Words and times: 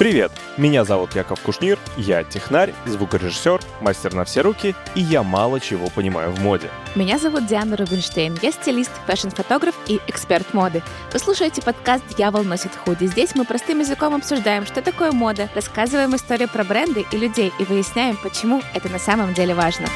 Привет! 0.00 0.32
Меня 0.56 0.84
зовут 0.84 1.14
Яков 1.14 1.42
Кушнир, 1.42 1.78
я 1.98 2.24
технарь, 2.24 2.72
звукорежиссер, 2.86 3.60
мастер 3.82 4.14
на 4.14 4.24
все 4.24 4.40
руки, 4.40 4.74
и 4.94 5.00
я 5.02 5.22
мало 5.22 5.60
чего 5.60 5.90
понимаю 5.90 6.30
в 6.30 6.40
моде. 6.40 6.70
Меня 6.94 7.18
зовут 7.18 7.46
Диана 7.46 7.76
Рубинштейн, 7.76 8.38
я 8.40 8.50
стилист, 8.50 8.92
фэшн-фотограф 9.06 9.74
и 9.88 10.00
эксперт 10.06 10.54
моды. 10.54 10.82
Вы 11.12 11.18
слушаете 11.18 11.60
подкаст 11.60 12.02
«Дьявол 12.16 12.44
носит 12.44 12.74
худи». 12.74 13.04
Здесь 13.04 13.34
мы 13.34 13.44
простым 13.44 13.80
языком 13.80 14.14
обсуждаем, 14.14 14.64
что 14.64 14.80
такое 14.80 15.12
мода, 15.12 15.50
рассказываем 15.54 16.16
историю 16.16 16.48
про 16.48 16.64
бренды 16.64 17.04
и 17.12 17.18
людей 17.18 17.52
и 17.58 17.64
выясняем, 17.64 18.16
почему 18.22 18.62
это 18.72 18.88
на 18.88 18.98
самом 18.98 19.34
деле 19.34 19.54
важно. 19.54 19.86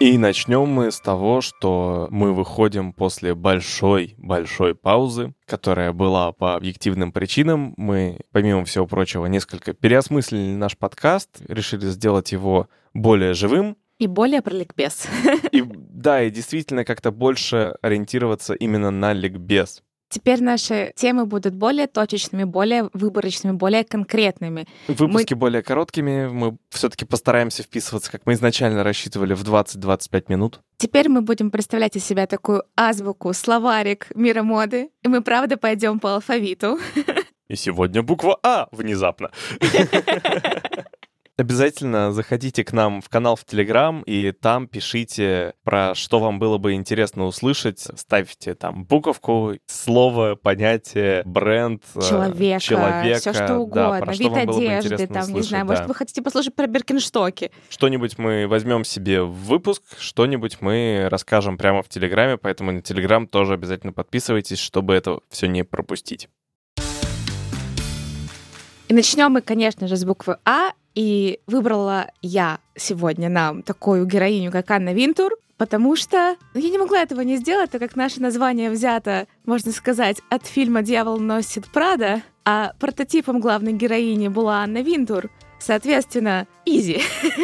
И 0.00 0.16
начнем 0.16 0.68
мы 0.68 0.92
с 0.92 1.00
того, 1.00 1.40
что 1.40 2.06
мы 2.12 2.32
выходим 2.32 2.92
после 2.92 3.34
большой-большой 3.34 4.76
паузы, 4.76 5.34
которая 5.44 5.92
была 5.92 6.30
по 6.30 6.54
объективным 6.54 7.10
причинам. 7.10 7.74
Мы, 7.76 8.20
помимо 8.30 8.64
всего 8.64 8.86
прочего, 8.86 9.26
несколько 9.26 9.72
переосмыслили 9.72 10.54
наш 10.54 10.78
подкаст, 10.78 11.40
решили 11.48 11.86
сделать 11.86 12.30
его 12.30 12.68
более 12.94 13.34
живым, 13.34 13.76
и 13.98 14.06
более 14.06 14.40
про 14.40 14.54
ликбез. 14.54 15.08
И, 15.50 15.64
да, 15.66 16.22
и 16.22 16.30
действительно 16.30 16.84
как-то 16.84 17.10
больше 17.10 17.74
ориентироваться 17.82 18.54
именно 18.54 18.92
на 18.92 19.12
ликбез. 19.12 19.82
Теперь 20.08 20.42
наши 20.42 20.92
темы 20.96 21.26
будут 21.26 21.54
более 21.54 21.86
точечными, 21.86 22.44
более 22.44 22.88
выборочными, 22.92 23.52
более 23.52 23.84
конкретными. 23.84 24.66
Выпуски 24.88 25.34
мы... 25.34 25.40
более 25.40 25.62
короткими. 25.62 26.28
Мы 26.28 26.56
все-таки 26.70 27.04
постараемся 27.04 27.62
вписываться, 27.62 28.10
как 28.10 28.22
мы 28.24 28.32
изначально 28.32 28.82
рассчитывали, 28.82 29.34
в 29.34 29.42
20-25 29.42 30.24
минут. 30.28 30.60
Теперь 30.78 31.08
мы 31.08 31.20
будем 31.20 31.50
представлять 31.50 31.96
из 31.96 32.04
себя 32.04 32.26
такую 32.26 32.64
азбуку, 32.76 33.32
словарик 33.32 34.06
мира 34.14 34.42
моды. 34.42 34.90
И 35.02 35.08
мы, 35.08 35.22
правда, 35.22 35.56
пойдем 35.56 35.98
по 35.98 36.14
алфавиту. 36.14 36.78
И 37.48 37.56
сегодня 37.56 38.02
буква 38.02 38.38
А 38.42 38.68
внезапно. 38.72 39.30
Обязательно 41.38 42.10
заходите 42.10 42.64
к 42.64 42.72
нам 42.72 43.00
в 43.00 43.08
канал 43.08 43.36
в 43.36 43.44
Телеграм 43.44 44.02
и 44.02 44.32
там 44.32 44.66
пишите 44.66 45.54
про 45.62 45.94
что 45.94 46.18
вам 46.18 46.40
было 46.40 46.58
бы 46.58 46.72
интересно 46.72 47.26
услышать. 47.26 47.78
Ставьте 47.78 48.56
там 48.56 48.84
буковку, 48.84 49.54
слово, 49.66 50.34
понятие, 50.34 51.22
бренд, 51.24 51.84
э, 51.94 52.00
человека, 52.00 52.60
человека 52.60 53.20
все 53.20 53.32
что 53.32 53.58
угодно, 53.58 54.02
да, 54.04 54.12
вид 54.12 54.36
одежды, 54.36 55.06
там, 55.06 55.22
услышать, 55.22 55.34
не 55.34 55.42
знаю, 55.42 55.64
да. 55.64 55.72
может, 55.72 55.86
вы 55.86 55.94
хотите 55.94 56.22
послушать 56.22 56.56
про 56.56 56.66
Беркинштоки. 56.66 57.52
Что-нибудь 57.68 58.18
мы 58.18 58.48
возьмем 58.48 58.84
себе 58.84 59.22
в 59.22 59.32
выпуск, 59.32 59.84
что-нибудь 59.96 60.60
мы 60.60 61.06
расскажем 61.08 61.56
прямо 61.56 61.84
в 61.84 61.88
Телеграме, 61.88 62.36
поэтому 62.36 62.72
на 62.72 62.82
Телеграм 62.82 63.28
тоже 63.28 63.54
обязательно 63.54 63.92
подписывайтесь, 63.92 64.58
чтобы 64.58 64.94
это 64.94 65.20
все 65.30 65.46
не 65.46 65.62
пропустить. 65.62 66.28
И 68.88 68.94
начнем 68.94 69.30
мы, 69.30 69.40
конечно 69.40 69.86
же, 69.86 69.96
с 69.96 70.04
буквы 70.04 70.38
А. 70.44 70.72
И 70.98 71.38
выбрала 71.46 72.10
я 72.22 72.58
сегодня 72.74 73.28
нам 73.28 73.62
такую 73.62 74.04
героиню, 74.04 74.50
как 74.50 74.68
Анна 74.72 74.92
Винтур, 74.92 75.30
потому 75.56 75.94
что 75.94 76.34
ну, 76.54 76.60
я 76.60 76.70
не 76.70 76.78
могла 76.78 76.98
этого 76.98 77.20
не 77.20 77.36
сделать, 77.36 77.70
так 77.70 77.80
как 77.80 77.94
наше 77.94 78.20
название 78.20 78.68
взято, 78.68 79.28
можно 79.46 79.70
сказать, 79.70 80.16
от 80.28 80.44
фильма 80.44 80.82
«Дьявол 80.82 81.20
носит 81.20 81.68
Прада», 81.68 82.22
а 82.44 82.72
прототипом 82.80 83.38
главной 83.38 83.74
героини 83.74 84.26
была 84.26 84.64
Анна 84.64 84.82
Винтур. 84.82 85.30
Соответственно, 85.60 86.48
изи. 86.64 87.00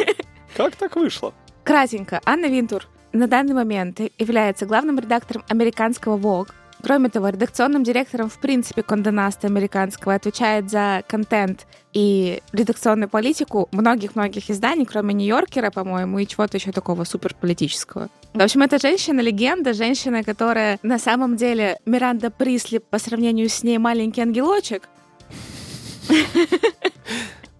Как 0.57 0.75
так 0.75 0.97
вышло? 0.97 1.33
Кратенько, 1.63 2.19
Анна 2.25 2.47
Винтур 2.47 2.89
на 3.13 3.29
данный 3.29 3.53
момент 3.53 4.01
является 4.19 4.65
главным 4.65 4.99
редактором 4.99 5.45
американского 5.47 6.17
Vogue, 6.17 6.49
Кроме 6.85 7.09
того, 7.09 7.29
редакционным 7.29 7.83
директором, 7.83 8.29
в 8.29 8.37
принципе, 8.37 8.83
Кондонаста 8.83 9.47
американского 9.47 10.13
отвечает 10.13 10.69
за 10.69 11.01
контент 11.07 11.65
и 11.93 12.43
редакционную 12.51 13.09
политику 13.09 13.67
многих-многих 13.71 14.51
изданий, 14.51 14.85
кроме 14.85 15.15
Нью-Йоркера, 15.15 15.71
по-моему, 15.71 16.19
и 16.19 16.27
чего-то 16.27 16.57
еще 16.57 16.71
такого 16.71 17.03
суперполитического. 17.03 18.09
В 18.35 18.39
общем, 18.39 18.61
это 18.61 18.77
женщина-легенда, 18.77 19.73
женщина, 19.73 20.23
которая 20.23 20.77
на 20.83 20.99
самом 20.99 21.37
деле 21.37 21.79
Миранда 21.87 22.29
Присли 22.29 22.77
по 22.77 22.99
сравнению 22.99 23.49
с 23.49 23.63
ней 23.63 23.79
маленький 23.79 24.21
ангелочек. 24.21 24.87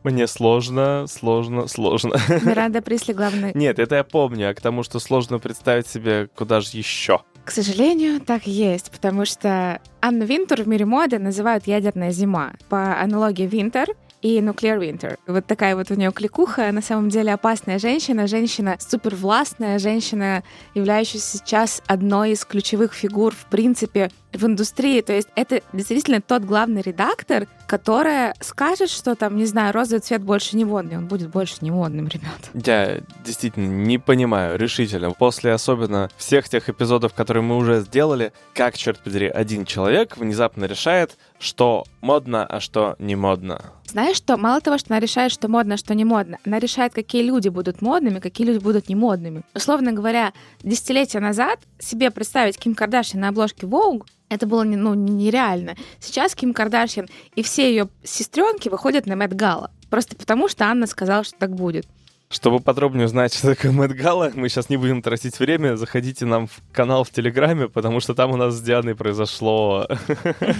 Мне 0.04 0.28
сложно, 0.28 1.08
сложно, 1.10 1.66
сложно. 1.66 2.20
Миранда 2.44 2.84
Присли 2.84 3.14
главный. 3.14 3.54
Нет, 3.56 3.80
это 3.80 3.96
я 3.96 4.04
помню, 4.04 4.52
а 4.52 4.54
к 4.54 4.62
тому, 4.62 4.84
что 4.84 5.00
сложно 5.00 5.40
представить 5.40 5.88
себе, 5.88 6.30
куда 6.36 6.62
же 6.62 6.78
еще. 6.78 7.22
К 7.46 7.52
сожалению, 7.52 8.20
так 8.20 8.48
и 8.48 8.52
есть, 8.52 8.90
потому 8.90 9.24
что 9.24 9.80
Анну 10.02 10.26
Винтер 10.26 10.64
в 10.64 10.68
мире 10.68 10.86
моды 10.86 11.20
называют 11.20 11.68
ядерная 11.68 12.10
зима. 12.10 12.54
По 12.70 13.00
аналогии 13.00 13.46
Винтер 13.46 13.90
и 14.24 14.40
Nuclear 14.40 14.80
Winter. 14.80 15.20
Вот 15.28 15.46
такая 15.46 15.76
вот 15.76 15.92
у 15.92 15.94
нее 15.94 16.12
кликуха, 16.12 16.72
на 16.72 16.82
самом 16.82 17.10
деле 17.10 17.32
опасная 17.32 17.78
женщина, 17.78 18.26
женщина 18.26 18.78
супервластная, 18.80 19.78
женщина, 19.78 20.44
являющаяся 20.74 21.38
сейчас 21.38 21.84
одной 21.86 22.32
из 22.32 22.44
ключевых 22.44 22.96
фигур, 22.96 23.36
в 23.36 23.46
принципе, 23.46 24.10
в 24.38 24.46
индустрии. 24.46 25.02
То 25.02 25.14
есть 25.14 25.28
это 25.36 25.62
действительно 25.74 26.22
тот 26.22 26.44
главный 26.44 26.82
редактор, 26.82 27.48
которая 27.68 28.34
скажет, 28.40 28.90
что 28.90 29.16
там, 29.16 29.38
не 29.38 29.46
знаю, 29.46 29.74
розовый 29.74 30.02
цвет 30.02 30.24
больше 30.24 30.56
не 30.56 30.66
модный. 30.66 30.98
Он 30.98 31.08
будет 31.08 31.30
больше 31.30 31.58
не 31.62 31.72
модным, 31.72 32.08
ребят. 32.08 32.52
Я 32.54 33.02
действительно 33.24 33.68
не 33.68 33.98
понимаю 33.98 34.58
решительно. 34.58 35.12
После 35.12 35.52
особенно 35.52 36.10
всех 36.18 36.50
тех 36.50 36.70
эпизодов, 36.70 37.14
которые 37.14 37.44
мы 37.44 37.58
уже 37.58 37.82
сделали, 37.82 38.34
как, 38.54 38.78
черт 38.78 39.00
подери, 39.00 39.28
один 39.28 39.66
человек 39.66 40.18
внезапно 40.18 40.66
решает, 40.66 41.18
что 41.40 41.84
модно, 42.02 42.46
а 42.46 42.60
что 42.60 42.96
не 43.00 43.16
модно. 43.16 43.62
Знаешь 43.88 44.18
что? 44.18 44.38
Мало 44.38 44.62
того, 44.62 44.78
что 44.78 44.94
она 44.94 45.00
решает, 45.00 45.32
что 45.32 45.48
модно, 45.48 45.76
а 45.76 45.78
что 45.78 45.94
не 45.96 46.06
модно, 46.06 46.38
она 46.46 46.60
решает, 46.60 46.94
какие 46.94 47.24
люди 47.24 47.50
будут 47.50 47.82
модными, 47.82 48.20
какие 48.20 48.48
люди 48.48 48.60
будут 48.60 48.90
не 48.90 48.96
модными. 48.96 49.44
Условно 49.54 49.92
говоря, 49.92 50.34
десятилетия 50.64 51.20
назад 51.20 51.60
себе 51.80 52.12
представить 52.12 52.58
Ким 52.58 52.76
Кардашьян 52.76 53.22
на 53.22 53.30
обложке 53.30 53.66
Vogue 53.66 54.04
это 54.30 54.48
было 54.48 54.64
ну, 54.64 54.94
нереально. 54.94 55.76
Сейчас 56.00 56.36
Ким 56.36 56.54
Кардашьян 56.54 57.08
и 57.36 57.44
все 57.44 57.70
ее 57.70 57.90
сестренки 58.04 58.70
выходят 58.70 59.06
на 59.06 59.16
Мэтт 59.16 59.34
Гала. 59.34 59.72
Просто 59.90 60.16
потому, 60.16 60.48
что 60.50 60.66
Анна 60.66 60.88
сказала, 60.88 61.24
что 61.24 61.38
так 61.38 61.56
будет. 61.56 61.88
Чтобы 62.30 62.60
подробнее 62.60 63.06
узнать, 63.06 63.34
что 63.34 63.56
такое 63.56 63.72
Мэтт 63.72 63.94
Гала, 63.94 64.32
мы 64.34 64.50
сейчас 64.50 64.70
не 64.70 64.78
будем 64.78 65.02
тратить 65.02 65.40
время, 65.40 65.76
заходите 65.78 66.26
нам 66.26 66.48
в 66.48 66.60
канал 66.72 67.04
в 67.04 67.12
Телеграме, 67.12 67.70
потому 67.70 68.00
что 68.00 68.16
там 68.16 68.32
у 68.32 68.36
нас 68.36 68.56
с 68.56 68.62
Дианой 68.62 68.96
произошло 68.96 69.88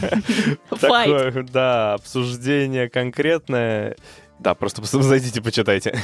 такое, 0.70 1.44
да, 1.52 1.96
обсуждение 1.96 2.88
конкретное. 2.88 3.96
Да, 4.40 4.54
просто 4.54 4.84
зайдите, 5.02 5.42
почитайте. 5.42 6.00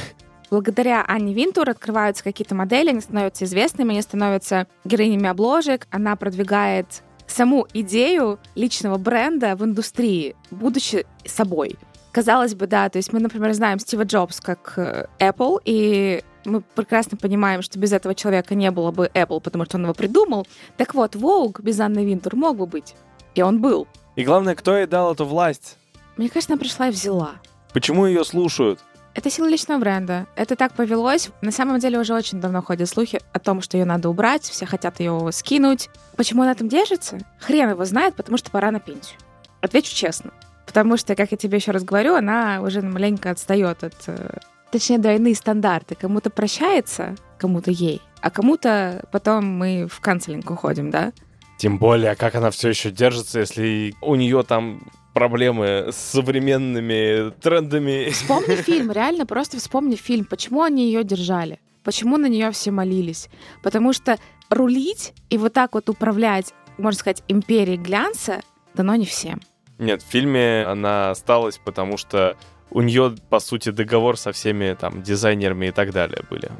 Благодаря 0.50 1.02
Анне 1.08 1.32
Винтур 1.32 1.70
открываются 1.70 2.22
какие-то 2.22 2.54
модели, 2.54 2.90
они 2.90 3.00
становятся 3.00 3.46
известными, 3.46 3.92
они 3.92 4.02
становятся 4.02 4.66
героинями 4.84 5.28
обложек, 5.28 5.86
она 5.90 6.14
продвигает 6.16 7.02
саму 7.32 7.66
идею 7.74 8.38
личного 8.54 8.98
бренда 8.98 9.56
в 9.56 9.64
индустрии, 9.64 10.36
будучи 10.50 11.06
собой. 11.24 11.78
Казалось 12.12 12.54
бы, 12.54 12.66
да, 12.66 12.88
то 12.88 12.98
есть 12.98 13.12
мы, 13.12 13.20
например, 13.20 13.52
знаем 13.54 13.78
Стива 13.78 14.02
Джобс 14.02 14.40
как 14.40 14.74
э, 14.76 15.06
Apple, 15.18 15.60
и 15.64 16.22
мы 16.44 16.60
прекрасно 16.60 17.16
понимаем, 17.16 17.62
что 17.62 17.78
без 17.78 17.92
этого 17.92 18.14
человека 18.14 18.54
не 18.54 18.70
было 18.70 18.90
бы 18.90 19.10
Apple, 19.14 19.40
потому 19.40 19.64
что 19.64 19.78
он 19.78 19.84
его 19.84 19.94
придумал. 19.94 20.46
Так 20.76 20.94
вот, 20.94 21.14
Vogue 21.14 21.62
без 21.62 21.80
Анны 21.80 22.04
Винтур 22.04 22.36
мог 22.36 22.56
бы 22.58 22.66
быть. 22.66 22.94
И 23.34 23.42
он 23.42 23.60
был. 23.60 23.86
И 24.14 24.24
главное, 24.24 24.54
кто 24.54 24.76
ей 24.76 24.86
дал 24.86 25.12
эту 25.14 25.24
власть? 25.24 25.78
Мне 26.16 26.28
кажется, 26.28 26.52
она 26.52 26.60
пришла 26.60 26.88
и 26.88 26.90
взяла. 26.90 27.36
Почему 27.72 28.04
ее 28.04 28.24
слушают? 28.24 28.80
Это 29.14 29.30
сила 29.30 29.46
личного 29.46 29.78
бренда. 29.78 30.26
Это 30.36 30.56
так 30.56 30.72
повелось. 30.72 31.30
На 31.42 31.52
самом 31.52 31.78
деле 31.78 31.98
уже 31.98 32.14
очень 32.14 32.40
давно 32.40 32.62
ходят 32.62 32.88
слухи 32.88 33.20
о 33.32 33.38
том, 33.38 33.60
что 33.60 33.76
ее 33.76 33.84
надо 33.84 34.08
убрать, 34.08 34.42
все 34.42 34.64
хотят 34.64 35.00
ее 35.00 35.28
скинуть. 35.32 35.90
Почему 36.16 36.42
она 36.42 36.54
там 36.54 36.68
держится? 36.68 37.18
Хрен 37.40 37.70
его 37.70 37.84
знает, 37.84 38.14
потому 38.14 38.38
что 38.38 38.50
пора 38.50 38.70
на 38.70 38.80
пенсию. 38.80 39.18
Отвечу 39.60 39.94
честно. 39.94 40.32
Потому 40.66 40.96
что, 40.96 41.14
как 41.14 41.32
я 41.32 41.36
тебе 41.36 41.58
еще 41.58 41.72
раз 41.72 41.84
говорю, 41.84 42.14
она 42.14 42.60
уже 42.62 42.80
маленько 42.80 43.30
отстает 43.30 43.84
от... 43.84 43.94
Э, 44.06 44.38
точнее, 44.70 44.98
двойные 44.98 45.34
стандарты. 45.34 45.94
Кому-то 45.94 46.30
прощается, 46.30 47.14
кому-то 47.36 47.70
ей, 47.70 48.00
а 48.22 48.30
кому-то 48.30 49.04
потом 49.12 49.44
мы 49.44 49.86
в 49.90 50.00
канцелинг 50.00 50.50
уходим, 50.50 50.90
да? 50.90 51.12
Тем 51.58 51.78
более, 51.78 52.14
как 52.14 52.34
она 52.34 52.50
все 52.50 52.70
еще 52.70 52.90
держится, 52.90 53.40
если 53.40 53.94
у 54.00 54.14
нее 54.14 54.42
там 54.42 54.82
проблемы 55.12 55.88
с 55.90 55.96
современными 55.96 57.30
трендами. 57.40 58.10
Вспомни 58.10 58.54
фильм, 58.62 58.90
реально 58.92 59.26
просто 59.26 59.58
вспомни 59.58 59.96
фильм. 59.96 60.24
Почему 60.24 60.62
они 60.62 60.86
ее 60.86 61.04
держали? 61.04 61.60
Почему 61.84 62.16
на 62.16 62.26
нее 62.26 62.50
все 62.52 62.70
молились? 62.70 63.28
Потому 63.62 63.92
что 63.92 64.16
рулить 64.48 65.12
и 65.30 65.38
вот 65.38 65.52
так 65.52 65.74
вот 65.74 65.88
управлять, 65.88 66.54
можно 66.78 66.98
сказать, 66.98 67.22
империей 67.28 67.76
глянца 67.76 68.40
дано 68.74 68.94
не 68.94 69.06
всем. 69.06 69.40
Нет, 69.78 70.02
в 70.02 70.06
фильме 70.06 70.64
она 70.64 71.10
осталась, 71.10 71.58
потому 71.58 71.96
что 71.96 72.36
у 72.70 72.82
нее, 72.82 73.14
по 73.28 73.40
сути, 73.40 73.70
договор 73.70 74.16
со 74.16 74.32
всеми 74.32 74.74
там 74.78 75.02
дизайнерами 75.02 75.66
и 75.66 75.70
так 75.72 75.92
далее 75.92 76.22
были. 76.30 76.50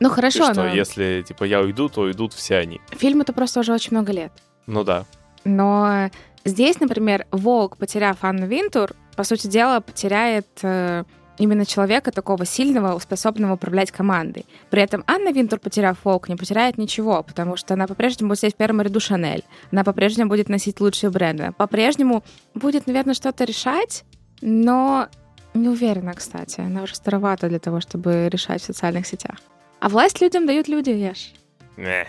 Ну 0.00 0.10
хорошо, 0.10 0.50
и 0.50 0.52
что, 0.52 0.62
но... 0.62 0.74
если 0.74 1.24
типа 1.26 1.44
я 1.44 1.60
уйду, 1.60 1.88
то 1.88 2.02
уйдут 2.02 2.32
все 2.32 2.56
они. 2.56 2.80
Фильм 2.90 3.20
это 3.20 3.32
просто 3.32 3.60
уже 3.60 3.72
очень 3.72 3.90
много 3.92 4.12
лет. 4.12 4.32
Ну 4.66 4.84
да. 4.84 5.04
Но 5.44 6.10
здесь, 6.48 6.80
например, 6.80 7.26
Волк, 7.30 7.76
потеряв 7.76 8.18
Анну 8.22 8.46
Винтур, 8.46 8.92
по 9.16 9.24
сути 9.24 9.46
дела, 9.46 9.80
потеряет 9.80 10.46
э, 10.62 11.04
именно 11.38 11.64
человека 11.64 12.10
такого 12.10 12.44
сильного, 12.44 12.98
способного 12.98 13.54
управлять 13.54 13.90
командой. 13.90 14.44
При 14.70 14.82
этом 14.82 15.04
Анна 15.06 15.32
Винтур, 15.32 15.58
потеряв 15.58 15.98
Волк, 16.04 16.28
не 16.28 16.36
потеряет 16.36 16.78
ничего, 16.78 17.22
потому 17.22 17.56
что 17.56 17.74
она 17.74 17.86
по-прежнему 17.86 18.28
будет 18.28 18.40
сидеть 18.40 18.54
в 18.54 18.58
первом 18.58 18.82
ряду 18.82 19.00
Шанель, 19.00 19.44
она 19.72 19.84
по-прежнему 19.84 20.28
будет 20.28 20.48
носить 20.48 20.80
лучшие 20.80 21.10
бренды, 21.10 21.52
по-прежнему 21.56 22.24
будет, 22.54 22.86
наверное, 22.86 23.14
что-то 23.14 23.44
решать, 23.44 24.04
но 24.40 25.08
не 25.54 25.68
уверена, 25.68 26.14
кстати. 26.14 26.60
Она 26.60 26.82
уже 26.82 26.94
старовата 26.94 27.48
для 27.48 27.58
того, 27.58 27.80
чтобы 27.80 28.28
решать 28.30 28.62
в 28.62 28.66
социальных 28.66 29.06
сетях. 29.06 29.36
А 29.80 29.88
власть 29.88 30.20
людям 30.20 30.46
дают 30.46 30.68
люди, 30.68 30.90
Яш. 30.90 31.32
Не. 31.76 32.06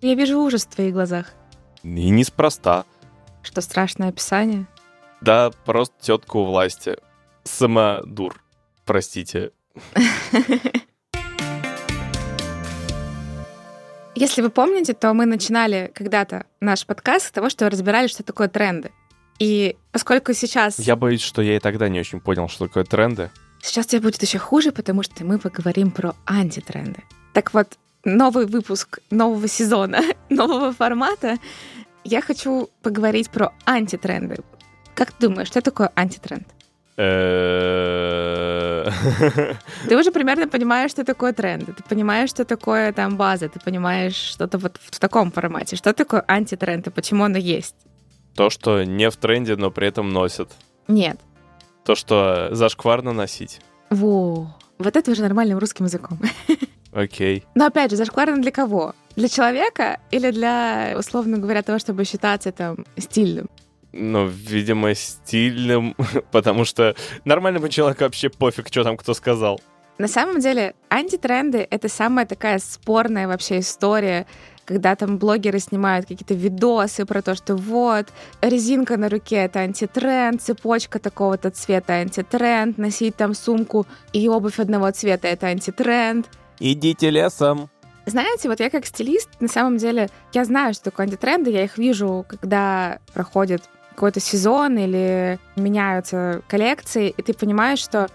Я 0.00 0.14
вижу 0.14 0.40
ужас 0.40 0.64
в 0.64 0.74
твоих 0.74 0.94
глазах. 0.94 1.26
И 1.82 2.10
неспроста. 2.10 2.84
Что 3.42 3.60
страшное 3.60 4.08
описание. 4.08 4.66
Да, 5.20 5.50
просто 5.64 5.94
тетка 6.00 6.36
у 6.36 6.44
власти. 6.44 6.96
Сама 7.44 8.00
дур. 8.04 8.42
Простите. 8.84 9.52
Если 14.14 14.42
вы 14.42 14.50
помните, 14.50 14.92
то 14.92 15.14
мы 15.14 15.24
начинали 15.24 15.90
когда-то 15.94 16.44
наш 16.60 16.84
подкаст 16.84 17.28
с 17.28 17.30
того, 17.30 17.48
что 17.48 17.70
разбирали, 17.70 18.06
что 18.06 18.22
такое 18.22 18.48
тренды. 18.48 18.90
И 19.38 19.76
поскольку 19.92 20.34
сейчас... 20.34 20.78
Я 20.78 20.96
боюсь, 20.96 21.22
что 21.22 21.40
я 21.40 21.56
и 21.56 21.60
тогда 21.60 21.88
не 21.88 22.00
очень 22.00 22.20
понял, 22.20 22.48
что 22.48 22.66
такое 22.66 22.84
тренды. 22.84 23.30
Сейчас 23.62 23.86
тебе 23.86 24.02
будет 24.02 24.22
еще 24.22 24.38
хуже, 24.38 24.72
потому 24.72 25.02
что 25.02 25.24
мы 25.24 25.38
поговорим 25.38 25.90
про 25.90 26.14
антитренды. 26.26 27.02
Так 27.32 27.54
вот, 27.54 27.78
новый 28.04 28.46
выпуск 28.46 28.98
нового 29.10 29.48
сезона, 29.48 30.02
нового 30.28 30.72
формата. 30.72 31.38
Я 32.04 32.22
хочу 32.22 32.70
поговорить 32.82 33.30
про 33.30 33.52
антитренды. 33.64 34.36
Как 34.94 35.12
ты 35.12 35.28
думаешь, 35.28 35.48
что 35.48 35.60
такое 35.60 35.92
антитренд? 35.94 36.46
Ты 36.96 37.02
уже 39.96 40.12
примерно 40.12 40.48
понимаешь, 40.48 40.90
что 40.90 41.04
такое 41.04 41.32
тренды, 41.32 41.72
ты 41.72 41.82
понимаешь, 41.82 42.30
что 42.30 42.44
такое 42.44 42.92
там 42.92 43.16
база, 43.16 43.48
ты 43.48 43.58
понимаешь 43.60 44.16
что-то 44.16 44.58
вот 44.58 44.78
в 44.82 44.98
таком 44.98 45.32
формате. 45.32 45.76
Что 45.76 45.94
такое 45.94 46.24
антитренд 46.28 46.86
и 46.86 46.90
почему 46.90 47.24
оно 47.24 47.38
есть? 47.38 47.74
То, 48.34 48.50
что 48.50 48.84
не 48.84 49.10
в 49.10 49.16
тренде, 49.16 49.56
но 49.56 49.70
при 49.70 49.88
этом 49.88 50.12
носят. 50.12 50.50
Нет. 50.88 51.18
То, 51.84 51.94
что 51.94 52.48
зашкварно 52.52 53.12
носить. 53.12 53.60
Во. 53.88 54.54
Вот 54.78 54.96
это 54.96 55.10
уже 55.10 55.22
нормальным 55.22 55.58
русским 55.58 55.86
языком. 55.86 56.18
Окей. 56.92 57.44
Но 57.54 57.66
опять 57.66 57.90
же, 57.90 57.96
зашкварно 57.96 58.38
для 58.42 58.50
кого? 58.50 58.94
Для 59.16 59.28
человека 59.28 60.00
или 60.10 60.30
для, 60.30 60.94
условно 60.98 61.38
говоря, 61.38 61.62
того, 61.62 61.78
чтобы 61.78 62.04
считаться 62.04 62.52
там 62.52 62.84
стильным? 62.96 63.48
Ну, 63.92 64.26
видимо, 64.26 64.94
стильным, 64.94 65.96
потому 66.32 66.64
что 66.64 66.94
нормальному 67.24 67.68
человеку 67.68 68.04
вообще 68.04 68.28
пофиг, 68.28 68.68
что 68.68 68.84
там 68.84 68.96
кто 68.96 69.14
сказал. 69.14 69.60
На 69.98 70.08
самом 70.08 70.40
деле, 70.40 70.74
антитренды— 70.88 71.66
это 71.70 71.88
самая 71.88 72.24
такая 72.24 72.58
спорная 72.58 73.28
вообще 73.28 73.58
история, 73.58 74.26
когда 74.64 74.94
там 74.94 75.18
блогеры 75.18 75.58
снимают 75.58 76.06
какие-то 76.06 76.32
видосы 76.32 77.04
про 77.04 77.20
то, 77.20 77.34
что 77.34 77.54
вот, 77.54 78.06
резинка 78.40 78.96
на 78.96 79.10
руке— 79.10 79.36
это 79.44 79.58
антитренд, 79.58 80.40
цепочка 80.40 80.98
такого-то 81.00 81.50
цвета— 81.50 81.92
антитренд, 82.00 82.78
носить 82.78 83.16
там 83.16 83.34
сумку 83.34 83.86
и 84.14 84.26
обувь 84.28 84.58
одного 84.58 84.90
цвета— 84.92 85.28
это 85.28 85.48
антитренд. 85.48 86.26
Идите 86.60 87.08
лесом. 87.08 87.70
Знаете, 88.06 88.48
вот 88.48 88.60
я 88.60 88.70
как 88.70 88.86
стилист, 88.86 89.28
на 89.40 89.48
самом 89.48 89.78
деле, 89.78 90.10
я 90.32 90.44
знаю, 90.44 90.74
что 90.74 90.84
такое 90.84 91.06
антитренды, 91.06 91.50
я 91.50 91.64
их 91.64 91.78
вижу, 91.78 92.24
когда 92.28 92.98
проходит 93.14 93.62
какой-то 93.90 94.20
сезон 94.20 94.78
или 94.78 95.38
меняются 95.56 96.42
коллекции, 96.48 97.14
и 97.16 97.22
ты 97.22 97.34
понимаешь, 97.34 97.78
что 97.78 98.08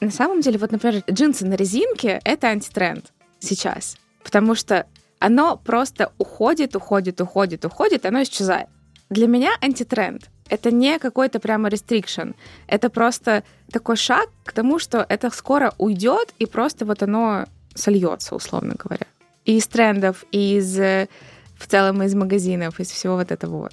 на 0.00 0.10
самом 0.10 0.40
деле, 0.40 0.58
вот, 0.58 0.70
например, 0.70 1.02
джинсы 1.10 1.46
на 1.46 1.54
резинке— 1.54 2.20
это 2.24 2.48
антитренд 2.48 3.12
сейчас, 3.40 3.96
потому 4.22 4.54
что 4.54 4.86
оно 5.18 5.56
просто 5.56 6.12
уходит, 6.18 6.76
уходит, 6.76 7.20
уходит, 7.20 7.64
уходит, 7.64 8.06
оно 8.06 8.22
исчезает. 8.22 8.68
Для 9.10 9.26
меня 9.26 9.50
антитренд— 9.60 10.28
это 10.48 10.70
не 10.70 10.98
какой-то 10.98 11.40
прямо 11.40 11.68
рестрикшн, 11.68 12.30
это 12.66 12.90
просто 12.90 13.44
такой 13.72 13.96
шаг 13.96 14.28
к 14.44 14.52
тому, 14.52 14.78
что 14.78 15.04
это 15.08 15.30
скоро 15.30 15.72
уйдет, 15.78 16.34
и 16.38 16.46
просто 16.46 16.84
вот 16.84 17.02
оно 17.02 17.46
сольется, 17.78 18.34
условно 18.34 18.74
говоря. 18.78 19.06
И 19.44 19.56
из 19.56 19.66
трендов, 19.66 20.24
и 20.30 20.56
из 20.56 20.78
э, 20.78 21.08
в 21.56 21.66
целом 21.66 22.02
из 22.02 22.14
магазинов, 22.14 22.80
из 22.80 22.90
всего 22.90 23.16
вот 23.16 23.32
этого 23.32 23.58
вот. 23.58 23.72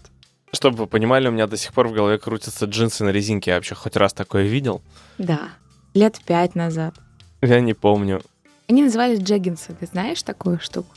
Чтобы 0.51 0.77
вы 0.77 0.87
понимали, 0.87 1.27
у 1.27 1.31
меня 1.31 1.47
до 1.47 1.57
сих 1.57 1.73
пор 1.73 1.89
в 1.89 1.93
голове 1.93 2.17
крутятся 2.17 2.65
джинсы 2.65 3.03
на 3.03 3.09
резинке. 3.09 3.51
Я 3.51 3.57
вообще 3.57 3.75
хоть 3.75 3.97
раз 3.97 4.13
такое 4.13 4.43
видел? 4.43 4.81
Да. 5.17 5.49
Лет 5.93 6.19
пять 6.25 6.55
назад. 6.55 6.95
Я 7.41 7.59
не 7.59 7.73
помню. 7.73 8.21
Они 8.67 8.83
назывались 8.83 9.19
джеггинсы. 9.19 9.75
Ты 9.79 9.85
знаешь 9.85 10.23
такую 10.23 10.59
штуку? 10.59 10.93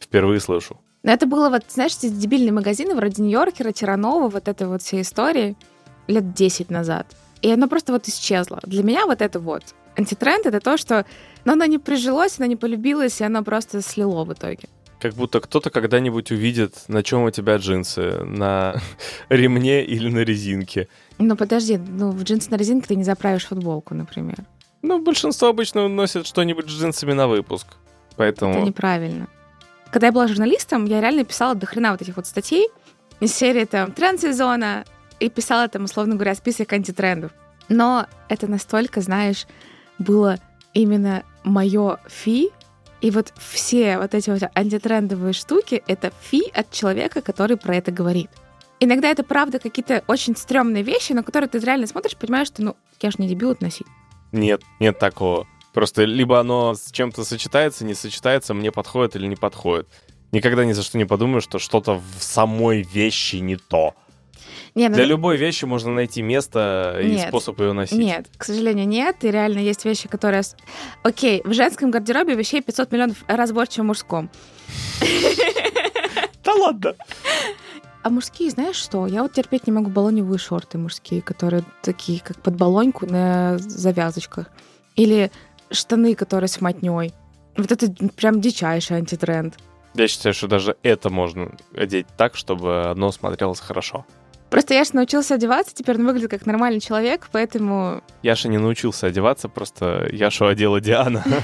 Впервые 0.00 0.40
слышу. 0.40 0.78
Но 1.02 1.12
это 1.12 1.26
было 1.26 1.50
вот, 1.50 1.64
знаешь, 1.68 1.96
эти 1.96 2.08
дебильные 2.08 2.52
магазины 2.52 2.94
вроде 2.94 3.22
Нью-Йоркера, 3.22 3.72
Тиранова, 3.72 4.28
вот 4.28 4.48
этой 4.48 4.66
вот 4.66 4.82
всей 4.82 5.02
истории 5.02 5.56
лет 6.08 6.34
10 6.34 6.70
назад. 6.70 7.06
И 7.42 7.50
оно 7.50 7.68
просто 7.68 7.92
вот 7.92 8.08
исчезло. 8.08 8.60
Для 8.64 8.82
меня 8.82 9.06
вот 9.06 9.20
это 9.20 9.38
вот. 9.38 9.62
Антитренд— 9.96 10.46
это 10.48 10.60
то, 10.60 10.76
что... 10.76 11.04
Но 11.44 11.52
оно 11.52 11.64
не 11.64 11.78
прижилось, 11.78 12.38
оно 12.38 12.46
не 12.46 12.56
полюбилось, 12.56 13.20
и 13.20 13.24
оно 13.24 13.42
просто 13.42 13.82
слило 13.82 14.24
в 14.24 14.32
итоге. 14.32 14.68
Как 15.00 15.14
будто 15.14 15.40
кто-то 15.40 15.70
когда-нибудь 15.70 16.30
увидит, 16.30 16.84
на 16.88 17.02
чем 17.02 17.22
у 17.22 17.30
тебя 17.30 17.56
джинсы, 17.56 18.24
на 18.24 18.76
ремне 19.28 19.84
или 19.84 20.08
на 20.08 20.20
резинке. 20.20 20.88
Ну 21.18 21.36
подожди, 21.36 21.76
ну 21.76 22.10
в 22.10 22.22
джинсы 22.22 22.50
на 22.50 22.56
резинке 22.56 22.88
ты 22.88 22.96
не 22.96 23.04
заправишь 23.04 23.46
футболку, 23.46 23.94
например. 23.94 24.36
Ну, 24.82 25.02
большинство 25.02 25.48
обычно 25.48 25.88
носят 25.88 26.26
что-нибудь 26.26 26.68
с 26.68 26.72
джинсами 26.72 27.12
на 27.12 27.26
выпуск. 27.26 27.66
Поэтому... 28.16 28.54
Это 28.54 28.62
неправильно. 28.62 29.26
Когда 29.90 30.08
я 30.08 30.12
была 30.12 30.28
журналистом, 30.28 30.84
я 30.84 31.00
реально 31.00 31.24
писала 31.24 31.54
до 31.54 31.66
хрена 31.66 31.92
вот 31.92 32.02
этих 32.02 32.16
вот 32.16 32.26
статей 32.26 32.68
из 33.20 33.34
серии 33.34 33.64
там 33.64 33.92
«Тренд-сезона» 33.92 34.84
и 35.20 35.30
писала 35.30 35.68
там, 35.68 35.84
условно 35.84 36.14
говоря, 36.14 36.34
список 36.34 36.72
антитрендов. 36.72 37.32
Но 37.68 38.06
это 38.28 38.46
настолько, 38.46 39.00
знаешь, 39.00 39.46
было 39.98 40.38
именно 40.74 41.24
мое 41.44 41.98
фи, 42.06 42.50
и 43.00 43.10
вот 43.10 43.32
все 43.36 43.98
вот 43.98 44.14
эти 44.14 44.30
вот 44.30 44.42
антитрендовые 44.54 45.32
штуки— 45.32 45.82
это 45.86 46.12
фи 46.22 46.50
от 46.52 46.70
человека, 46.70 47.20
который 47.20 47.56
про 47.56 47.76
это 47.76 47.92
говорит. 47.92 48.30
Иногда 48.78 49.08
это, 49.08 49.22
правда, 49.22 49.58
какие-то 49.58 50.02
очень 50.06 50.36
стрёмные 50.36 50.82
вещи, 50.82 51.12
на 51.12 51.22
которые 51.22 51.48
ты 51.48 51.58
реально 51.58 51.86
смотришь 51.86 52.16
понимаешь, 52.16 52.48
что, 52.48 52.62
ну, 52.62 52.76
я 53.00 53.10
же 53.10 53.16
не 53.18 53.28
дебил 53.28 53.52
это 53.52 53.64
носить. 53.64 53.86
Нет, 54.32 54.62
нет 54.80 54.98
такого. 54.98 55.46
Просто 55.72 56.04
либо 56.04 56.40
оно 56.40 56.74
с 56.74 56.90
чем-то 56.90 57.24
сочетается, 57.24 57.84
не 57.84 57.94
сочетается, 57.94 58.54
мне 58.54 58.72
подходит 58.72 59.16
или 59.16 59.26
не 59.26 59.36
подходит. 59.36 59.88
Никогда 60.32 60.64
ни 60.64 60.72
за 60.72 60.82
что 60.82 60.98
не 60.98 61.04
подумаю, 61.04 61.40
что 61.40 61.58
что-то 61.58 61.94
в 62.18 62.22
самой 62.22 62.82
вещи 62.82 63.36
не 63.36 63.56
то. 63.56 63.94
Не, 64.76 64.90
ну, 64.90 64.94
Для 64.94 65.06
любой 65.06 65.38
вещи 65.38 65.64
можно 65.64 65.90
найти 65.90 66.20
место 66.20 67.00
и 67.02 67.12
Нет. 67.12 67.28
способ 67.28 67.58
ее 67.60 67.72
носить. 67.72 67.98
Нет, 67.98 68.26
к 68.36 68.44
сожалению, 68.44 68.86
нет. 68.86 69.16
И 69.24 69.30
реально 69.30 69.60
есть 69.60 69.86
вещи, 69.86 70.06
которые... 70.06 70.42
Окей, 71.02 71.40
в 71.46 71.54
женском 71.54 71.90
гардеробе 71.90 72.34
вещей 72.34 72.60
500 72.60 72.92
миллионов 72.92 73.24
раз 73.26 73.52
больше, 73.52 73.72
чем 73.72 73.86
в 73.86 73.88
мужском. 73.88 74.30
Да 76.44 76.54
ладно. 76.54 76.94
А 78.04 78.08
мужские, 78.08 78.50
знаешь 78.50 78.76
что? 78.76 79.08
Я 79.08 79.22
вот 79.22 79.32
терпеть 79.32 79.66
не 79.66 79.72
могу 79.72 79.90
баллоневые 79.90 80.38
шорты 80.38 80.78
мужские, 80.78 81.22
которые 81.22 81.64
такие, 81.82 82.20
как 82.20 82.40
под 82.40 82.54
баллоньку 82.54 83.04
на 83.04 83.58
завязочках. 83.58 84.46
Или 84.94 85.32
штаны, 85.72 86.14
которые 86.14 86.46
с 86.46 86.60
мотней. 86.60 87.12
Вот 87.56 87.72
это 87.72 87.90
прям 88.14 88.40
дичайший 88.40 88.98
антитренд. 88.98 89.56
Я 89.94 90.06
считаю, 90.06 90.34
что 90.34 90.46
даже 90.46 90.76
это 90.84 91.10
можно 91.10 91.50
одеть 91.74 92.06
так, 92.16 92.36
чтобы 92.36 92.84
оно 92.84 93.10
смотрелось 93.10 93.58
хорошо. 93.58 94.06
Просто 94.50 94.74
я 94.74 94.84
же 94.84 94.90
научился 94.94 95.34
одеваться, 95.34 95.74
теперь 95.74 95.96
он 95.96 96.06
выглядит 96.06 96.30
как 96.30 96.46
нормальный 96.46 96.80
человек, 96.80 97.28
поэтому... 97.32 98.02
Яша 98.22 98.48
не 98.48 98.58
научился 98.58 99.08
одеваться, 99.08 99.48
просто 99.48 100.08
Яшу 100.12 100.46
одела 100.46 100.80
Диана. 100.80 101.24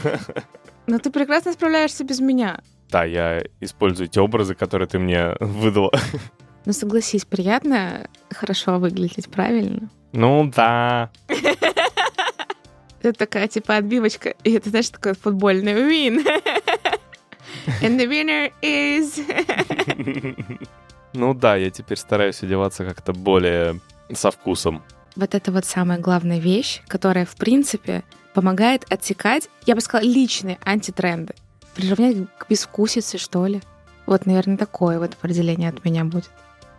Ну, 0.89 0.99
ты 0.99 1.13
прекрасно 1.13 1.53
справляешься 1.53 2.03
без 2.03 2.19
меня. 2.19 2.61
Да, 2.91 3.05
я 3.05 3.41
использую 3.61 4.09
те 4.09 4.21
образы, 4.21 4.57
которые 4.57 4.89
ты 4.89 4.99
мне 4.99 5.37
выдала. 5.39 5.93
Ну, 6.65 6.73
согласись, 6.73 7.25
приятно 7.25 8.09
хорошо 8.31 8.79
выглядеть, 8.81 9.31
правильно? 9.31 9.91
Ну 10.13 10.51
да. 10.55 11.11
Это 13.03 13.13
такая, 13.13 13.49
типа, 13.49 13.77
отбивочка. 13.77 14.35
И 14.45 14.53
это, 14.53 14.71
знаешь, 14.71 14.89
такой 14.91 15.15
футбольный 15.15 15.73
win. 15.73 16.25
And 17.83 17.99
the 17.99 18.07
winner 18.07 18.53
is... 18.63 19.21
Ну 21.13 21.35
да, 21.35 21.57
я 21.57 21.71
теперь 21.71 21.99
стараюсь 21.99 22.43
одеваться 22.43 22.85
как-то 22.85 23.13
более 23.13 23.81
со 24.13 24.31
вкусом. 24.31 24.83
Вот 25.17 25.35
это 25.35 25.53
вот 25.53 25.65
самая 25.65 25.99
главная 25.99 26.39
вещь, 26.39 26.81
которая, 26.89 27.27
в 27.27 27.37
принципе, 27.37 28.03
помогает 28.35 28.91
отсекать, 28.91 29.49
я 29.67 29.75
бы 29.75 29.81
сказала, 29.81 30.09
личные 30.09 30.59
антитренды. 30.65 31.35
Приравнять 31.75 32.17
к 32.39 32.49
безвкусице, 32.49 33.19
что 33.19 33.47
ли. 33.47 33.61
Вот, 34.07 34.27
наверное, 34.27 34.57
такое 34.57 34.99
вот 34.99 35.15
определение 35.15 35.69
от 35.69 35.85
меня 35.85 36.05
будет. 36.05 36.31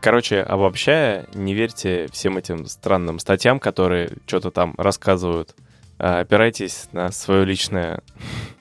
Короче, 0.01 0.41
обобщая, 0.41 1.27
не 1.33 1.53
верьте 1.53 2.09
всем 2.11 2.37
этим 2.37 2.65
странным 2.65 3.19
статьям, 3.19 3.59
которые 3.59 4.11
что-то 4.25 4.51
там 4.51 4.73
рассказывают. 4.77 5.55
А, 5.97 6.19
опирайтесь 6.19 6.89
на 6.91 7.11
свое 7.11 7.45
личное... 7.45 8.01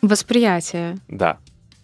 Восприятие. 0.03 0.99
Да. 1.09 1.39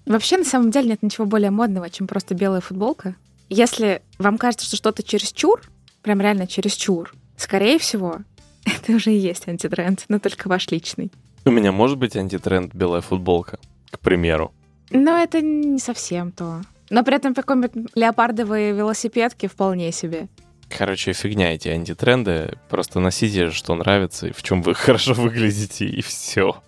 Вообще, 0.06 0.36
на 0.38 0.44
самом 0.44 0.70
деле, 0.70 0.90
нет 0.90 1.02
ничего 1.02 1.26
более 1.26 1.50
модного, 1.50 1.90
чем 1.90 2.06
просто 2.06 2.34
белая 2.34 2.60
футболка. 2.60 3.16
Если 3.48 4.02
вам 4.18 4.36
кажется, 4.36 4.66
что 4.66 4.76
что-то 4.76 5.02
чересчур, 5.02 5.62
прям 6.02 6.20
реально 6.20 6.46
чересчур, 6.46 7.14
скорее 7.36 7.78
всего, 7.78 8.18
это 8.64 8.92
уже 8.92 9.12
и 9.12 9.18
есть 9.18 9.48
антитренд, 9.48 10.04
но 10.08 10.18
только 10.18 10.48
ваш 10.48 10.68
личный. 10.70 11.10
У 11.44 11.50
меня 11.50 11.72
может 11.72 11.98
быть 11.98 12.16
антитренд 12.16 12.74
белая 12.74 13.00
футболка, 13.00 13.58
к 13.90 14.00
примеру. 14.00 14.52
Но 14.90 15.16
это 15.16 15.40
не 15.40 15.78
совсем 15.78 16.32
то. 16.32 16.62
Но 16.90 17.04
при 17.04 17.16
этом 17.16 17.34
какой-нибудь 17.34 17.90
леопардовые 17.94 18.72
велосипедки 18.72 19.46
вполне 19.46 19.92
себе. 19.92 20.28
Короче, 20.68 21.12
фигня 21.12 21.54
эти 21.54 21.68
антитренды. 21.68 22.58
Просто 22.68 23.00
носите, 23.00 23.50
что 23.50 23.74
нравится, 23.74 24.28
и 24.28 24.32
в 24.32 24.42
чем 24.42 24.62
вы 24.62 24.74
хорошо 24.74 25.14
выглядите, 25.14 25.86
и 25.86 26.02
все. 26.02 26.62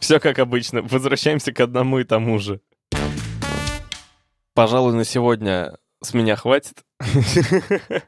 Все 0.00 0.20
как 0.20 0.38
обычно. 0.38 0.82
Возвращаемся 0.82 1.52
к 1.52 1.60
одному 1.60 1.98
и 1.98 2.04
тому 2.04 2.38
же. 2.38 2.60
Пожалуй, 4.54 4.94
на 4.94 5.04
сегодня 5.04 5.76
с 6.04 6.14
меня 6.14 6.36
хватит. 6.36 6.84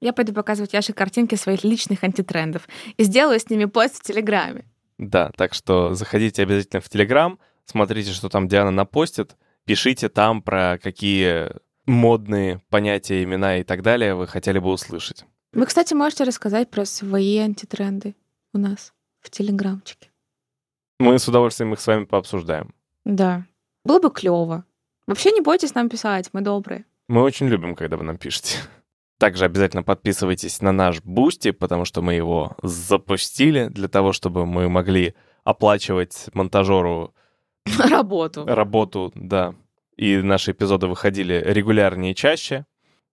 Я 0.00 0.12
пойду 0.12 0.32
показывать 0.32 0.72
Яше 0.72 0.92
картинки 0.92 1.34
своих 1.36 1.64
личных 1.64 2.04
антитрендов 2.04 2.68
и 2.96 3.04
сделаю 3.04 3.40
с 3.40 3.48
ними 3.48 3.64
пост 3.64 3.96
в 3.96 4.02
Телеграме. 4.02 4.64
Да, 4.98 5.30
так 5.36 5.54
что 5.54 5.94
заходите 5.94 6.42
обязательно 6.42 6.80
в 6.80 6.88
Телеграм, 6.88 7.38
смотрите, 7.64 8.12
что 8.12 8.28
там 8.28 8.48
Диана 8.48 8.70
напостит, 8.70 9.36
пишите 9.64 10.08
там 10.08 10.42
про 10.42 10.78
какие 10.82 11.50
модные 11.86 12.60
понятия, 12.68 13.22
имена 13.22 13.58
и 13.58 13.64
так 13.64 13.82
далее 13.82 14.14
вы 14.14 14.26
хотели 14.26 14.58
бы 14.58 14.70
услышать. 14.70 15.24
Вы, 15.52 15.66
кстати, 15.66 15.94
можете 15.94 16.24
рассказать 16.24 16.70
про 16.70 16.84
свои 16.84 17.38
антитренды 17.38 18.14
у 18.52 18.58
нас 18.58 18.92
в 19.20 19.30
Телеграмчике. 19.30 20.10
Мы 20.98 21.18
с 21.18 21.28
удовольствием 21.28 21.72
их 21.72 21.80
с 21.80 21.86
вами 21.86 22.04
пообсуждаем. 22.04 22.74
Да. 23.04 23.46
Было 23.84 24.00
бы 24.00 24.10
клево. 24.10 24.64
Вообще 25.06 25.30
не 25.30 25.40
бойтесь 25.40 25.74
нам 25.74 25.88
писать, 25.88 26.30
мы 26.32 26.40
добрые. 26.40 26.84
Мы 27.08 27.22
очень 27.22 27.46
любим, 27.46 27.74
когда 27.74 27.96
вы 27.96 28.04
нам 28.04 28.18
пишете. 28.18 28.58
Также 29.18 29.44
обязательно 29.44 29.82
подписывайтесь 29.82 30.60
на 30.60 30.72
наш 30.72 31.00
Boosty, 31.02 31.52
потому 31.52 31.84
что 31.84 32.02
мы 32.02 32.14
его 32.14 32.56
запустили 32.62 33.68
для 33.68 33.88
того, 33.88 34.12
чтобы 34.12 34.44
мы 34.44 34.68
могли 34.68 35.14
оплачивать 35.44 36.28
монтажеру 36.34 37.14
Работу. 37.78 38.44
работу, 38.44 39.12
да. 39.14 39.54
И 39.96 40.18
наши 40.18 40.50
эпизоды 40.50 40.88
выходили 40.88 41.42
регулярнее 41.46 42.12
и 42.12 42.14
чаще. 42.14 42.66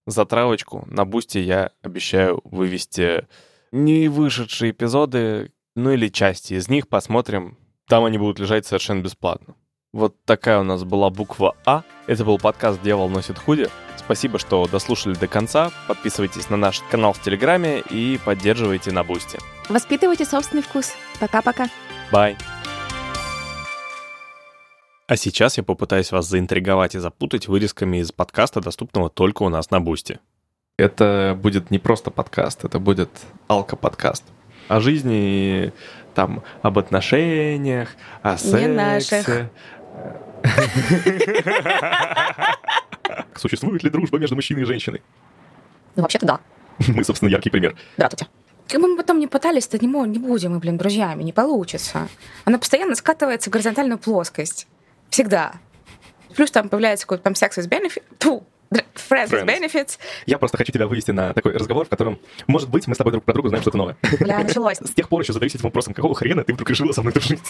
Затравочку 0.05 0.86
на 0.88 1.05
Boosty 1.05 1.38
я 1.38 1.71
обещаю 1.81 2.41
вывести 2.43 3.27
не 3.71 4.09
вышедшие 4.09 4.71
эпизоды, 4.71 5.53
ну 5.75 5.91
или 5.91 6.09
части 6.09 6.55
из 6.55 6.67
них, 6.67 6.89
посмотрим. 6.89 7.57
Там 7.88 8.03
они 8.03 8.17
будут 8.17 8.39
лежать 8.39 8.65
совершенно 8.65 9.01
бесплатно. 9.01 9.55
Вот 9.93 10.15
такая 10.25 10.59
у 10.59 10.63
нас 10.63 10.83
была 10.83 11.12
буква 11.12 11.55
А. 11.65 11.83
Это 12.07 12.25
был 12.25 12.39
подкаст 12.39 12.81
«Дьявол 12.81 13.09
носит 13.09 13.38
худи». 13.38 13.69
Спасибо, 13.95 14.39
что 14.39 14.65
дослушали 14.65 15.13
до 15.13 15.27
конца. 15.27 15.69
Подписывайтесь 15.88 16.50
на 16.50 16.57
наш 16.57 16.81
канал 16.89 17.13
в 17.13 17.21
Телеграме 17.21 17.79
и 17.91 18.19
поддерживайте 18.25 18.91
на 18.91 19.03
Boosty. 19.03 19.38
Воспитывайте 19.69 20.25
собственный 20.25 20.63
вкус. 20.63 20.93
Пока-пока. 21.19 21.67
Bye. 22.12 22.36
А 25.05 25.15
сейчас 25.15 25.57
я 25.57 25.63
попытаюсь 25.63 26.12
вас 26.12 26.25
заинтриговать 26.25 26.95
и 26.95 27.00
запутать 27.00 27.47
вырезками 27.47 27.97
из 27.97 28.12
подкаста, 28.12 28.62
доступного 28.62 29.12
только 29.12 29.43
у 29.43 29.50
нас 29.50 29.69
на 29.69 29.79
Boosty. 29.79 30.20
Это 30.75 31.38
будет 31.39 31.69
не 31.69 31.77
просто 31.77 32.09
подкаст, 32.09 32.65
это 32.65 32.79
будет 32.79 33.12
алко-подкаст. 33.47 34.23
О 34.69 34.79
жизни, 34.79 35.71
там, 36.15 36.41
об 36.63 36.79
отношениях, 36.79 37.89
о 38.23 38.38
сексе. 38.38 38.67
наших. 38.69 39.50
Существует 43.35 43.83
ли 43.83 43.89
дружба 43.89 44.17
между 44.19 44.35
мужчиной 44.35 44.63
и 44.63 44.65
женщиной? 44.65 45.01
Ну, 45.95 46.03
вообще-то 46.03 46.25
да. 46.25 46.39
Мы, 46.88 47.03
собственно, 47.03 47.29
яркий 47.29 47.50
пример. 47.50 47.75
Здравствуйте. 47.97 48.27
Как 48.67 48.81
бы 48.81 48.88
мы 48.88 48.97
потом 48.97 49.19
не 49.19 49.27
пытались, 49.27 49.67
то 49.67 49.77
не, 49.77 49.88
мо- 49.88 50.05
не 50.05 50.17
будем 50.19 50.53
мы, 50.53 50.59
блин, 50.59 50.77
друзьями, 50.77 51.21
не 51.21 51.33
получится. 51.33 52.07
Она 52.45 52.57
постоянно 52.57 52.95
скатывается 52.95 53.50
в 53.50 53.53
горизонтальную 53.53 54.00
плоскость. 54.00 54.67
Всегда. 55.09 55.53
Плюс 56.35 56.50
там 56.50 56.69
появляется 56.69 57.05
какой-то 57.05 57.23
там 57.23 57.35
секс 57.35 57.57
with 57.57 57.69
benefit. 57.69 58.01
Фу, 58.19 58.43
friends 58.71 59.29
Friends. 59.29 59.45
benefits. 59.45 60.00
Я 60.25 60.39
просто 60.39 60.57
хочу 60.57 60.71
тебя 60.71 60.88
вывести 60.88 61.12
на 61.12 61.33
такой 61.33 61.53
разговор, 61.53 61.85
в 61.85 61.89
котором, 61.89 62.17
может 62.47 62.69
быть, 62.69 62.88
мы 62.88 62.95
с 62.95 62.97
тобой 62.97 63.12
друг 63.12 63.25
про 63.25 63.33
друга 63.33 63.50
знаем 63.50 63.62
что-то 63.62 63.77
новое. 63.77 63.97
Бля, 64.19 64.39
началось. 64.39 64.77
С 64.81 64.91
тех 64.91 65.09
пор 65.09 65.21
еще 65.21 65.33
задаюсь 65.33 65.53
этим 65.53 65.65
вопросом, 65.65 65.93
какого 65.93 66.15
хрена 66.15 66.43
ты 66.43 66.53
вдруг 66.53 66.67
решила 66.69 66.93
со 66.93 67.01
мной 67.01 67.13
дружить? 67.13 67.41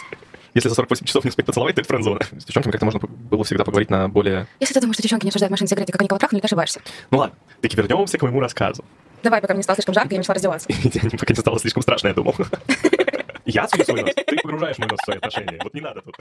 Если 0.53 0.69
за 0.69 0.75
48 0.75 1.05
часов 1.05 1.23
не 1.23 1.29
успеть 1.29 1.45
поцеловать, 1.45 1.75
то 1.75 1.81
это 1.81 1.87
френдзона. 1.87 2.19
С 2.23 2.45
девчонками 2.45 2.71
как-то 2.71 2.85
можно 2.85 2.99
было 3.01 3.43
всегда 3.43 3.63
поговорить 3.63 3.89
на 3.89 4.07
более... 4.07 4.47
Если 4.59 4.73
ты 4.73 4.81
думаешь, 4.81 4.95
что 4.95 5.03
девчонки 5.03 5.25
не 5.25 5.29
обсуждают 5.29 5.51
машины 5.51 5.67
секреты, 5.67 5.91
как 5.91 6.01
они 6.01 6.07
кого 6.07 6.19
трахнули, 6.19 6.41
ты 6.41 6.45
ошибаешься. 6.45 6.81
Ну 7.11 7.17
ладно, 7.17 7.35
таки 7.61 7.75
вернемся 7.75 8.17
к 8.17 8.21
моему 8.21 8.39
рассказу. 8.39 8.85
Давай, 9.23 9.41
пока 9.41 9.53
мне 9.53 9.59
не 9.59 9.63
стало 9.63 9.77
слишком 9.77 9.95
жарко, 9.95 10.13
я 10.13 10.19
начала 10.19 10.35
раздеваться. 10.35 10.67
Пока 11.17 11.33
не 11.33 11.39
стало 11.39 11.59
слишком 11.59 11.81
страшно, 11.81 12.09
я 12.09 12.13
думал. 12.13 12.35
Я 13.45 13.67
свой 13.67 14.03
нос, 14.03 14.11
ты 14.15 14.37
погружаешь 14.37 14.77
мой 14.77 14.87
нос 14.87 14.99
в 15.01 15.05
свои 15.05 15.17
отношения. 15.17 15.59
Вот 15.61 15.73
не 15.73 15.81
надо 15.81 16.01
тут. 16.01 16.15